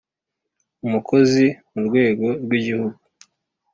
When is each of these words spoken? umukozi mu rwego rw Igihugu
umukozi 0.85 1.45
mu 1.71 1.79
rwego 1.87 2.25
rw 2.43 2.51
Igihugu 2.59 2.97